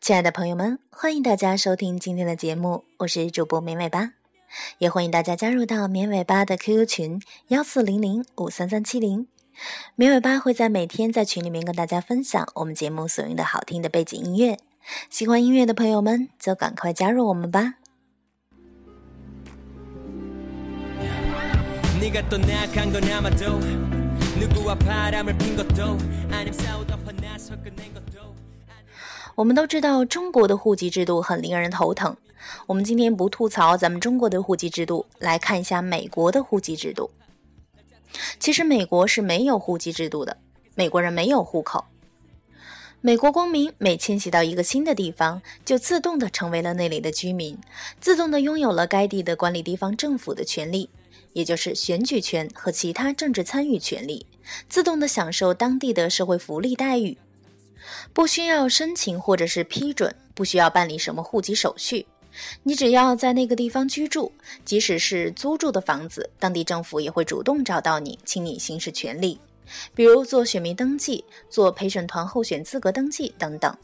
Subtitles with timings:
[0.00, 4.12] 亲爱的朋友们，欢迎大家收听今天的节目，我是主播绵尾巴，
[4.78, 9.26] 也欢迎大家加入到绵尾巴的 QQ 群幺四零零五三三七零，
[9.94, 14.58] 绵尾巴会在每天在群里面跟大家分享我们节目所用的好听的背景音乐，
[15.08, 17.74] 喜欢音乐的朋友们就赶快加入我们吧。
[29.36, 32.16] 我们都知道中国的户籍制度很令人头疼。
[32.66, 37.10] 我们今天不吐槽咱们中国的户籍制度，来看一下美国的户籍制度。
[38.38, 40.36] 其实美国是没有户籍制度的，
[40.74, 41.84] 美国人没有户口。
[43.00, 47.58] 美国公民每迁徙到一个新的地方，就自动的成为了那里的居民，
[48.00, 50.88] 自动的拥有了该地的管理地方政府的权利，
[51.34, 54.26] 也就是选举权和其他政治参与权利，
[54.70, 57.18] 自动的享受当地的社会福利待遇。
[58.14, 62.06] 不需要申请或者是批准，不需要办理什么户籍手续，
[62.62, 64.32] 你只要在那个地方居住，
[64.64, 69.38] 即使是租住的房子，当地政府也会主动找到你，请你行使权利，
[69.94, 73.76] 比如做选民登记、做陪审团候选资格登记等等。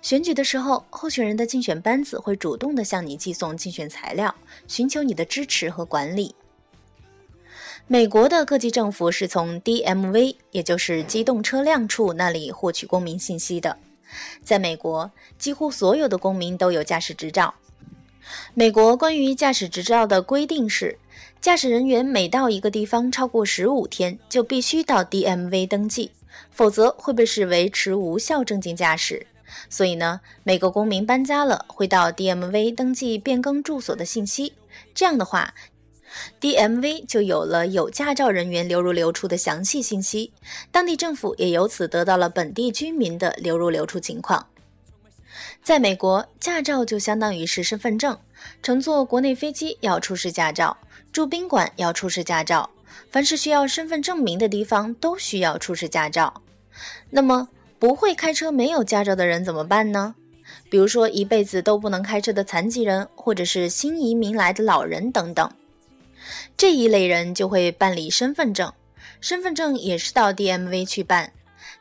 [0.00, 4.34] 选举的时候，候选人的竞选班子会主动的向你寄送竞选材料，
[4.68, 6.34] 寻求你的支持和管理。
[7.86, 13.76] 美国的各级政府是从 DMV，也就是机动车辆处那里获取公民信息的。
[14.42, 17.52] 在美国，几乎所有的公民都有驾驶执照。
[18.54, 20.98] 美国关于驾驶执照的规定是，
[21.40, 26.10] 驾驶人员每到一个地方超过十五天，就必须到 DMV 登记，
[26.50, 29.26] 否则会被视为持无效证件驾驶。
[29.68, 34.54] 所以呢，每个公民搬家了，会到 DMV 登记变更住所的信息。
[34.94, 35.54] 这样的话。
[36.40, 40.32] DMV 就有了有驾照人员流入流出的详细信息，
[40.70, 44.46] 当地政府也由此得到了本地居民的流入流出情况。
[45.64, 48.18] 在美国，驾照就相当于是身份证，
[48.62, 50.76] 乘坐国内飞机要出示驾照，
[51.10, 52.68] 住宾馆要出示驾照，
[53.10, 56.42] 凡是需要身份证明的地方都需要出示驾照。
[57.08, 57.48] 那么，
[57.78, 60.14] 不会开车、没有驾照的人怎么办呢？
[60.68, 65.50] 比如说一辈子都不能开车的残疾人，或者是新移民来的老人等等。
[66.58, 68.70] 这一类人就会办理身份证，
[69.18, 71.32] 身份证也是到 DMV 去办，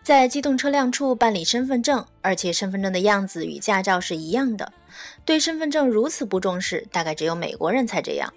[0.04, 4.74] 在机动车辆处办理身份证，而且身份证的样子与驾照是一样的。
[5.24, 8.32] 对身份证如此不重视，大概只有美国人才这样。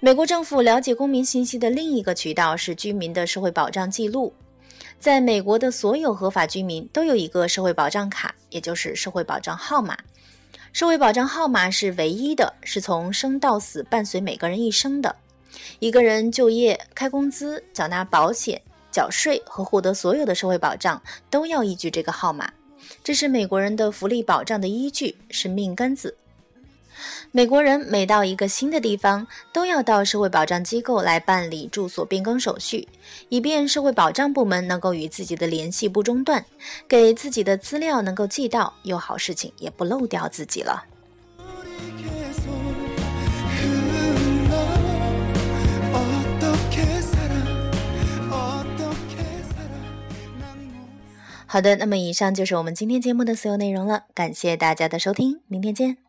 [0.00, 4.32] 美国政府了解公民信息的另一个渠道是居民的社会保障记录，
[4.98, 9.98] 在美国的所有合法居民都有一个社会保障卡，也就是社会保障号码。
[10.72, 15.14] 社会保障号码是唯一的，是从生到死伴随每个人一生的。
[15.78, 18.60] 一个人就业、开工资、缴纳保险、
[18.94, 22.48] 缴税和获得所有的社会保障，都要依据这个号码。
[23.02, 26.16] 这是美国人的福利保障的依据，是命根子。
[27.32, 32.86] 美国人每到一个新的地方，都要到社会保障机构来办理住所变更手续，
[33.30, 36.44] 以便社会保障部门能够与自己的联系不中断，
[36.86, 40.84] 给自己的资料能够寄到，有好事情也不漏掉自己了。
[51.54, 56.03] 好的，那么以上就是我们今天节目的所有内容了，感谢大家的收听，明天见。